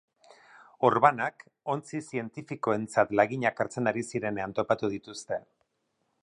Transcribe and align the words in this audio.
Orbanak 0.87 1.43
ontzi 1.73 2.01
zientifikoentzat 2.07 3.13
laginak 3.21 3.63
hartzen 3.65 3.93
ari 3.93 4.05
zirenean 4.15 4.57
topatu 4.61 4.91
dituzte. 4.97 5.39